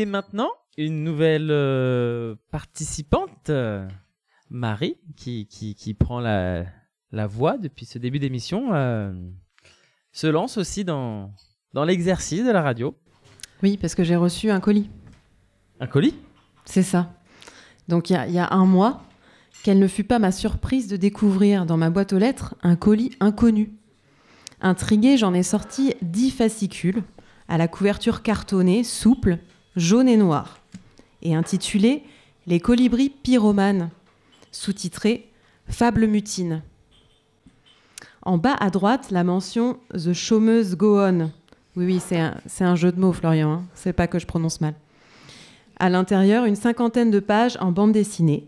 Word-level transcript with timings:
Et 0.00 0.06
maintenant, 0.06 0.48
une 0.78 1.04
nouvelle 1.04 1.50
euh, 1.50 2.34
participante, 2.50 3.50
euh, 3.50 3.86
Marie, 4.48 4.96
qui, 5.14 5.46
qui, 5.46 5.74
qui 5.74 5.92
prend 5.92 6.20
la, 6.20 6.64
la 7.12 7.26
voix 7.26 7.58
depuis 7.58 7.84
ce 7.84 7.98
début 7.98 8.18
d'émission, 8.18 8.72
euh, 8.72 9.12
se 10.10 10.26
lance 10.26 10.56
aussi 10.56 10.86
dans, 10.86 11.34
dans 11.74 11.84
l'exercice 11.84 12.42
de 12.42 12.50
la 12.50 12.62
radio. 12.62 12.96
Oui, 13.62 13.76
parce 13.76 13.94
que 13.94 14.02
j'ai 14.02 14.16
reçu 14.16 14.50
un 14.50 14.58
colis. 14.58 14.88
Un 15.80 15.86
colis? 15.86 16.14
C'est 16.64 16.82
ça. 16.82 17.12
Donc 17.88 18.08
il 18.08 18.14
y 18.14 18.16
a, 18.16 18.26
y 18.26 18.38
a 18.38 18.54
un 18.54 18.64
mois, 18.64 19.02
quelle 19.62 19.80
ne 19.80 19.86
fut 19.86 20.04
pas 20.04 20.18
ma 20.18 20.32
surprise 20.32 20.88
de 20.88 20.96
découvrir 20.96 21.66
dans 21.66 21.76
ma 21.76 21.90
boîte 21.90 22.14
aux 22.14 22.18
lettres 22.18 22.54
un 22.62 22.74
colis 22.74 23.14
inconnu. 23.20 23.74
Intriguée, 24.62 25.18
j'en 25.18 25.34
ai 25.34 25.42
sorti 25.42 25.92
dix 26.00 26.30
fascicules 26.30 27.02
à 27.48 27.58
la 27.58 27.68
couverture 27.68 28.22
cartonnée, 28.22 28.82
souple, 28.82 29.40
jaune 29.76 30.08
et 30.08 30.16
noire, 30.16 30.58
et 31.22 31.34
intitulé 31.34 32.02
Les 32.46 32.60
colibris 32.60 33.10
pyromanes, 33.10 33.90
sous-titré 34.52 35.28
Fable 35.68 36.06
mutine. 36.06 36.62
En 38.22 38.38
bas 38.38 38.56
à 38.58 38.70
droite, 38.70 39.10
la 39.10 39.24
mention 39.24 39.78
The 39.92 40.12
chômeuse 40.12 40.76
go 40.76 41.00
on. 41.00 41.30
Oui, 41.76 41.84
oui, 41.86 42.00
c'est 42.00 42.64
un, 42.64 42.74
jeu 42.74 42.90
de 42.90 43.00
mots, 43.00 43.12
Florian. 43.12 43.52
hein. 43.52 43.64
C'est 43.74 43.92
pas 43.92 44.08
que 44.08 44.18
je 44.18 44.26
prononce 44.26 44.60
mal. 44.60 44.74
À 45.78 45.88
l'intérieur, 45.88 46.44
une 46.44 46.56
cinquantaine 46.56 47.10
de 47.10 47.20
pages 47.20 47.56
en 47.60 47.70
bande 47.70 47.92
dessinée, 47.92 48.46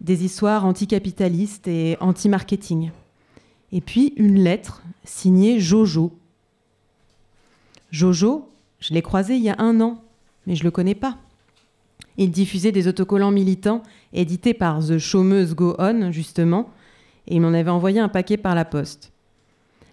des 0.00 0.24
histoires 0.24 0.66
anticapitalistes 0.66 1.66
et 1.66 1.96
anti-marketing. 2.00 2.90
Et 3.72 3.80
puis 3.80 4.12
une 4.16 4.38
lettre 4.38 4.82
signée 5.04 5.58
Jojo. 5.58 6.12
Jojo, 7.90 8.48
je 8.80 8.92
l'ai 8.92 9.02
croisé 9.02 9.36
il 9.36 9.42
y 9.42 9.50
a 9.50 9.56
un 9.58 9.80
an, 9.80 10.03
mais 10.46 10.56
je 10.56 10.64
le 10.64 10.70
connais 10.70 10.94
pas. 10.94 11.18
Il 12.16 12.30
diffusait 12.30 12.72
des 12.72 12.86
autocollants 12.86 13.30
militants 13.30 13.82
édités 14.12 14.54
par 14.54 14.80
The 14.80 14.98
Chômeuse 14.98 15.54
Go 15.54 15.74
On, 15.78 16.12
justement, 16.12 16.70
et 17.26 17.36
il 17.36 17.40
m'en 17.40 17.48
avait 17.48 17.70
envoyé 17.70 18.00
un 18.00 18.08
paquet 18.08 18.36
par 18.36 18.54
la 18.54 18.64
poste. 18.64 19.12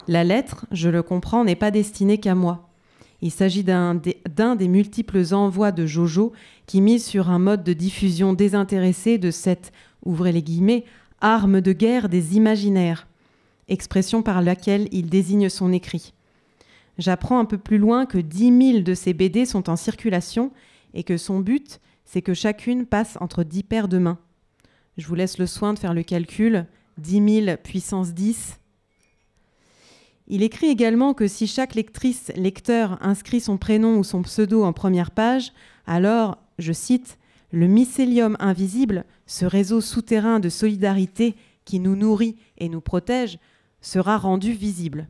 La 0.07 0.23
lettre, 0.23 0.65
je 0.71 0.89
le 0.89 1.03
comprends, 1.03 1.43
n'est 1.43 1.55
pas 1.55 1.71
destinée 1.71 2.17
qu'à 2.17 2.35
moi. 2.35 2.67
Il 3.21 3.31
s'agit 3.31 3.63
d'un 3.63 3.95
des, 3.95 4.17
d'un 4.35 4.55
des 4.55 4.67
multiples 4.67 5.33
envois 5.33 5.71
de 5.71 5.85
Jojo 5.85 6.33
qui 6.65 6.81
mise 6.81 7.05
sur 7.05 7.29
un 7.29 7.39
mode 7.39 7.63
de 7.63 7.73
diffusion 7.73 8.33
désintéressé 8.33 9.17
de 9.17 9.29
cette, 9.29 9.71
ouvrez 10.03 10.31
les 10.31 10.41
guillemets, 10.41 10.85
arme 11.21 11.61
de 11.61 11.71
guerre 11.71 12.09
des 12.09 12.35
imaginaires, 12.35 13.07
expression 13.67 14.23
par 14.23 14.41
laquelle 14.41 14.87
il 14.91 15.07
désigne 15.09 15.49
son 15.49 15.71
écrit. 15.71 16.13
J'apprends 16.97 17.39
un 17.39 17.45
peu 17.45 17.57
plus 17.57 17.77
loin 17.77 18.05
que 18.05 18.17
10 18.17 18.71
000 18.73 18.83
de 18.83 18.93
ces 18.93 19.13
BD 19.13 19.45
sont 19.45 19.69
en 19.69 19.75
circulation 19.75 20.51
et 20.93 21.03
que 21.03 21.17
son 21.17 21.39
but, 21.39 21.79
c'est 22.05 22.21
que 22.21 22.33
chacune 22.33 22.85
passe 22.85 23.17
entre 23.21 23.43
10 23.43 23.63
paires 23.63 23.87
de 23.87 23.97
mains. 23.97 24.19
Je 24.97 25.07
vous 25.07 25.15
laisse 25.15 25.37
le 25.37 25.47
soin 25.47 25.73
de 25.73 25.79
faire 25.79 25.93
le 25.93 26.03
calcul. 26.03 26.65
10 26.97 27.43
000 27.45 27.57
puissance 27.63 28.13
10. 28.13 28.59
Il 30.27 30.43
écrit 30.43 30.67
également 30.67 31.13
que 31.13 31.27
si 31.27 31.47
chaque 31.47 31.75
lectrice, 31.75 32.31
lecteur 32.35 32.97
inscrit 33.01 33.41
son 33.41 33.57
prénom 33.57 33.97
ou 33.97 34.03
son 34.03 34.21
pseudo 34.21 34.63
en 34.63 34.73
première 34.73 35.11
page, 35.11 35.51
alors, 35.85 36.37
je 36.59 36.71
cite, 36.71 37.17
le 37.51 37.67
mycélium 37.67 38.37
invisible, 38.39 39.05
ce 39.25 39.45
réseau 39.45 39.81
souterrain 39.81 40.39
de 40.39 40.49
solidarité 40.49 41.35
qui 41.65 41.79
nous 41.79 41.95
nourrit 41.95 42.37
et 42.57 42.69
nous 42.69 42.81
protège, 42.81 43.39
sera 43.81 44.17
rendu 44.17 44.53
visible. 44.53 45.07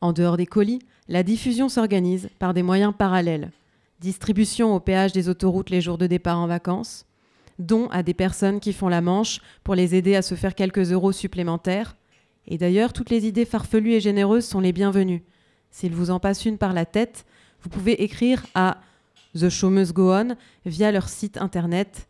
En 0.00 0.12
dehors 0.12 0.36
des 0.36 0.46
colis, 0.46 0.80
la 1.08 1.22
diffusion 1.22 1.68
s'organise 1.68 2.28
par 2.38 2.54
des 2.54 2.62
moyens 2.62 2.94
parallèles. 2.96 3.50
Distribution 4.00 4.74
au 4.74 4.80
péage 4.80 5.12
des 5.12 5.28
autoroutes 5.28 5.70
les 5.70 5.80
jours 5.80 5.98
de 5.98 6.06
départ 6.06 6.38
en 6.38 6.46
vacances, 6.46 7.04
dons 7.58 7.88
à 7.88 8.02
des 8.02 8.14
personnes 8.14 8.60
qui 8.60 8.72
font 8.72 8.88
la 8.88 9.00
manche 9.00 9.40
pour 9.64 9.74
les 9.74 9.94
aider 9.94 10.14
à 10.14 10.22
se 10.22 10.34
faire 10.36 10.54
quelques 10.54 10.92
euros 10.92 11.12
supplémentaires. 11.12 11.96
Et 12.46 12.58
d'ailleurs, 12.58 12.92
toutes 12.92 13.10
les 13.10 13.26
idées 13.26 13.44
farfelues 13.44 13.94
et 13.94 14.00
généreuses 14.00 14.46
sont 14.46 14.60
les 14.60 14.72
bienvenues. 14.72 15.24
S'il 15.70 15.94
vous 15.94 16.10
en 16.10 16.20
passe 16.20 16.44
une 16.44 16.58
par 16.58 16.72
la 16.72 16.86
tête, 16.86 17.26
vous 17.62 17.68
pouvez 17.68 18.02
écrire 18.04 18.46
à 18.54 18.80
The 19.34 19.48
Chômeuse 19.48 19.92
Go 19.92 20.12
On 20.12 20.36
via 20.64 20.92
leur 20.92 21.08
site 21.08 21.36
internet 21.38 22.08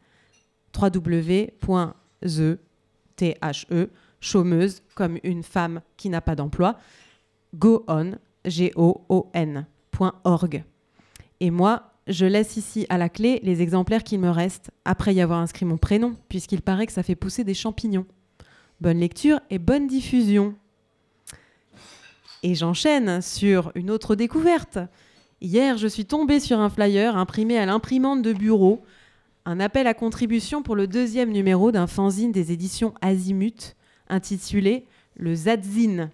www.the 0.79 2.59
T-H-E, 3.17 3.91
chômeuse 4.21 4.83
comme 4.95 5.19
une 5.25 5.43
femme 5.43 5.81
qui 5.97 6.09
n'a 6.09 6.21
pas 6.21 6.37
d'emploi, 6.37 6.79
go 7.55 7.85
on, 7.89 8.13
G-O-O-N, 8.45 9.67
point 9.91 10.15
org. 10.25 10.65
Et 11.41 11.51
moi, 11.51 11.93
je 12.07 12.25
laisse 12.25 12.57
ici 12.57 12.87
à 12.89 12.99
la 12.99 13.09
clé 13.09 13.41
les 13.43 13.61
exemplaires 13.63 14.03
qu'il 14.03 14.21
me 14.21 14.31
reste 14.31 14.71
après 14.85 15.15
y 15.15 15.21
avoir 15.21 15.41
inscrit 15.41 15.67
mon 15.67 15.77
prénom, 15.77 16.15
puisqu'il 16.29 16.63
paraît 16.63 16.87
que 16.87 16.93
ça 16.93 17.03
fait 17.03 17.15
pousser 17.15 17.45
des 17.45 17.55
champignons. 17.55 18.07
Bonne 18.81 18.99
lecture 18.99 19.41
et 19.51 19.59
bonne 19.59 19.87
diffusion. 19.87 20.55
Et 22.43 22.55
j'enchaîne 22.55 23.21
sur 23.21 23.73
une 23.75 23.91
autre 23.91 24.15
découverte. 24.15 24.79
Hier, 25.41 25.77
je 25.77 25.87
suis 25.87 26.05
tombée 26.05 26.41
sur 26.41 26.59
un 26.61 26.71
flyer 26.71 27.17
imprimé 27.17 27.59
à 27.59 27.67
l'imprimante 27.67 28.23
de 28.23 28.33
bureau, 28.33 28.83
un 29.45 29.61
appel 29.61 29.87
à 29.87 29.95
contribution 29.95 30.63
pour 30.63 30.77
le 30.77 30.87
deuxième 30.87 31.31
numéro 31.31 31.73
d'un 31.73 31.87
fanzine 31.87 32.33
des 32.33 32.53
éditions 32.53 32.95
Azimut, 33.01 33.77
intitulé 34.09 34.87
Le 35.17 35.35
Zadzine. 35.35 36.11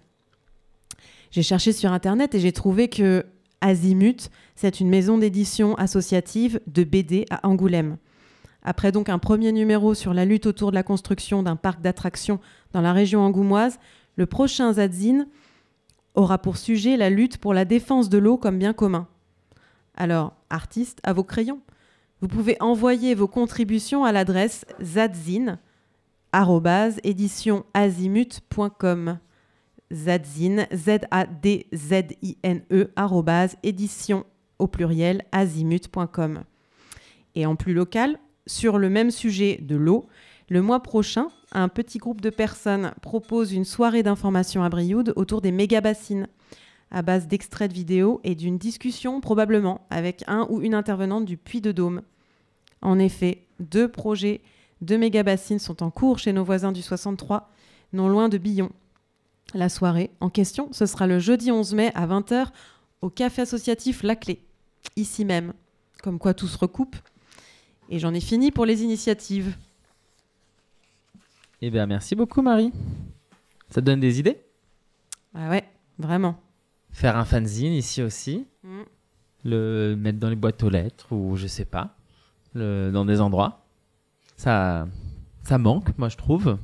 J'ai 1.35 1.43
cherché 1.43 1.73
sur 1.73 1.91
Internet 1.91 2.33
et 2.33 2.39
j'ai 2.39 2.53
trouvé 2.53 2.87
que 2.87 3.25
Azimut, 3.59 4.29
c'est 4.55 4.79
une 4.79 4.87
maison 4.87 5.17
d'édition 5.17 5.75
associative 5.75 6.61
de 6.65 6.85
BD 6.85 7.25
à 7.29 7.45
Angoulême. 7.45 7.97
Après 8.63 8.93
donc 8.93 9.09
un 9.09 9.19
premier 9.19 9.51
numéro 9.51 9.93
sur 9.95 10.13
la 10.13 10.23
lutte 10.23 10.45
autour 10.45 10.69
de 10.69 10.75
la 10.75 10.83
construction 10.83 11.43
d'un 11.43 11.57
parc 11.57 11.81
d'attractions 11.81 12.39
dans 12.71 12.79
la 12.79 12.93
région 12.93 13.19
angoumoise, 13.19 13.79
le 14.15 14.25
prochain 14.25 14.71
Zadzine 14.71 15.27
aura 16.13 16.37
pour 16.37 16.55
sujet 16.55 16.95
la 16.95 17.09
lutte 17.09 17.37
pour 17.37 17.53
la 17.53 17.65
défense 17.65 18.07
de 18.07 18.17
l'eau 18.17 18.37
comme 18.37 18.57
bien 18.57 18.71
commun. 18.71 19.05
Alors, 19.97 20.37
artistes, 20.49 21.01
à 21.03 21.11
vos 21.11 21.25
crayons. 21.25 21.59
Vous 22.21 22.29
pouvez 22.29 22.55
envoyer 22.61 23.13
vos 23.13 23.27
contributions 23.27 24.05
à 24.05 24.13
l'adresse 24.13 24.63
zadzine 29.93 30.67
zadzine 30.73 31.45
édition 33.63 34.25
au 34.59 34.67
pluriel 34.67 35.23
azimut.com. 35.31 36.43
Et 37.35 37.45
en 37.45 37.55
plus 37.55 37.73
local, 37.73 38.17
sur 38.47 38.77
le 38.77 38.89
même 38.89 39.11
sujet 39.11 39.59
de 39.61 39.75
l'eau, 39.75 40.07
le 40.49 40.61
mois 40.61 40.81
prochain, 40.81 41.29
un 41.51 41.69
petit 41.69 41.97
groupe 41.97 42.21
de 42.21 42.29
personnes 42.29 42.93
propose 43.01 43.53
une 43.53 43.65
soirée 43.65 44.03
d'information 44.03 44.63
à 44.63 44.69
Brioude 44.69 45.13
autour 45.15 45.41
des 45.41 45.51
méga-bassines, 45.51 46.27
à 46.91 47.01
base 47.01 47.27
d'extraits 47.27 47.69
de 47.69 47.75
vidéos 47.75 48.21
et 48.23 48.35
d'une 48.35 48.57
discussion 48.57 49.19
probablement 49.21 49.81
avec 49.89 50.23
un 50.27 50.45
ou 50.49 50.61
une 50.61 50.75
intervenante 50.75 51.25
du 51.25 51.37
Puy 51.37 51.61
de 51.61 51.71
Dôme. 51.71 52.03
En 52.81 52.99
effet, 52.99 53.47
deux 53.59 53.87
projets 53.87 54.41
de 54.81 54.97
méga-bassines 54.97 55.59
sont 55.59 55.81
en 55.81 55.89
cours 55.89 56.19
chez 56.19 56.31
nos 56.31 56.43
voisins 56.43 56.71
du 56.71 56.81
63, 56.81 57.51
non 57.93 58.07
loin 58.07 58.29
de 58.29 58.37
Billon. 58.37 58.69
La 59.53 59.69
soirée 59.69 60.11
en 60.19 60.29
question, 60.29 60.69
ce 60.73 60.85
sera 60.85 61.07
le 61.07 61.19
jeudi 61.19 61.51
11 61.51 61.73
mai 61.75 61.91
à 61.95 62.07
20h 62.07 62.47
au 63.01 63.09
café 63.09 63.43
associatif 63.43 64.03
La 64.03 64.15
Clé, 64.15 64.41
ici 64.95 65.23
même. 65.25 65.53
Comme 66.03 66.19
quoi 66.19 66.33
tout 66.33 66.47
se 66.47 66.57
recoupe. 66.57 66.95
Et 67.89 67.99
j'en 67.99 68.13
ai 68.13 68.19
fini 68.19 68.51
pour 68.51 68.65
les 68.65 68.83
initiatives. 68.83 69.55
Eh 71.61 71.69
bien, 71.71 71.85
merci 71.85 72.15
beaucoup, 72.15 72.41
Marie. 72.41 72.71
Ça 73.69 73.81
te 73.81 73.85
donne 73.85 73.99
des 73.99 74.19
idées? 74.19 74.39
Ah 75.33 75.49
ouais, 75.49 75.63
vraiment. 75.97 76.35
Faire 76.91 77.17
un 77.17 77.25
fanzine 77.25 77.73
ici 77.73 78.01
aussi, 78.01 78.45
Mm. 78.63 78.81
le 79.43 79.95
mettre 79.95 80.17
dans 80.19 80.29
les 80.29 80.35
boîtes 80.35 80.63
aux 80.63 80.69
lettres 80.69 81.11
ou 81.13 81.35
je 81.35 81.45
sais 81.47 81.65
pas, 81.65 81.95
le, 82.53 82.89
dans 82.91 83.05
des 83.05 83.21
endroits. 83.21 83.65
Ça, 84.37 84.87
ça 85.43 85.57
manque, 85.59 85.95
moi 85.97 86.09
je 86.09 86.17
trouve. 86.17 86.57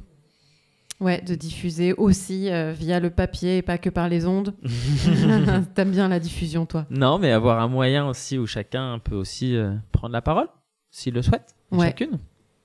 Ouais, 1.02 1.20
de 1.22 1.34
diffuser 1.36 1.94
aussi 1.94 2.50
euh, 2.52 2.72
via 2.74 3.00
le 3.00 3.10
papier 3.10 3.58
et 3.58 3.62
pas 3.64 3.78
que 3.80 3.90
par 3.90 4.08
les 4.08 4.26
ondes. 4.28 4.54
T'aimes 5.76 5.92
bien 5.92 6.08
la 6.08 6.20
diffusion, 6.20 6.66
toi? 6.66 6.86
Non, 6.92 7.18
mais 7.20 7.32
avoir 7.32 7.60
un 7.60 7.68
moyen 7.68 8.08
aussi 8.08 8.38
où 8.38 8.46
chacun 8.46 9.00
peut 9.00 9.16
aussi 9.16 9.56
euh, 9.56 9.74
prendre 9.92 10.14
la 10.14 10.22
parole, 10.22 10.48
s'il 10.92 11.14
le 11.16 11.22
souhaite, 11.24 11.56
Ouais. 11.72 11.88
chacune. 11.88 12.20